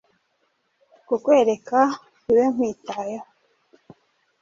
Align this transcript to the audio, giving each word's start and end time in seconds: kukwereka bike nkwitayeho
kukwereka 1.07 1.79
bike 2.25 2.47
nkwitayeho 2.53 3.25